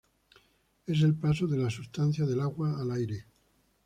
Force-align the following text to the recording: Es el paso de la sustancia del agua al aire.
Es 0.87 1.03
el 1.03 1.13
paso 1.13 1.45
de 1.45 1.57
la 1.59 1.69
sustancia 1.69 2.25
del 2.25 2.41
agua 2.41 2.81
al 2.81 2.89
aire. 2.89 3.27